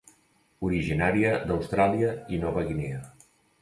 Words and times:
Originària 0.69 1.35
d'Austràlia 1.51 2.13
i 2.39 2.43
Nova 2.49 2.69
Guinea. 2.73 3.09